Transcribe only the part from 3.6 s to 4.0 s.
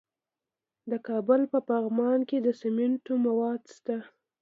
شته.